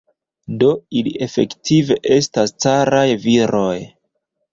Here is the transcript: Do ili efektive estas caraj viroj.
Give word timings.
Do 0.61 0.69
ili 1.01 1.11
efektive 1.25 1.97
estas 2.15 2.55
caraj 2.65 3.05
viroj. 3.27 3.75